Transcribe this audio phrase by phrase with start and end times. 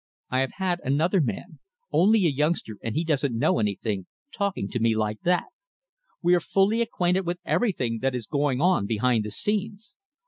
[0.31, 1.59] I have had another man
[1.91, 5.49] only a youngster, and he doesn't know anything talking to me like that.
[6.23, 9.97] We are fully acquainted with everything that is going on behind the scenes.